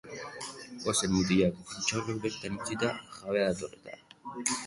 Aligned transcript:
Goazen, 0.85 1.11
mutilak, 1.17 1.59
intxaurrok 1.81 2.23
bertan 2.25 2.57
utzita, 2.61 2.89
jabea 3.19 3.51
dator 3.61 3.77
eta. 3.95 4.01